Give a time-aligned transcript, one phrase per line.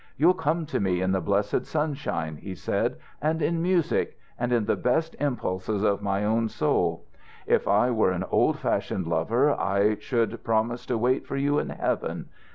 [0.17, 4.65] 'You'll come to me in the blessed sunshine,' he said, 'and in music, and in
[4.65, 7.05] the best impulses of my own soul.
[7.45, 11.69] If I were an old fashioned lover I should promise to wait for you in
[11.69, 12.29] heaven....